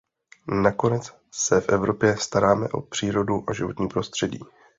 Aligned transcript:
Nakonec 0.61 1.13
se 1.31 1.61
v 1.61 1.69
Evropě 1.69 2.17
staráme 2.17 2.69
o 2.69 2.81
přírodu 2.81 3.43
a 3.49 3.53
životní 3.53 3.87
prostředí. 3.87 4.39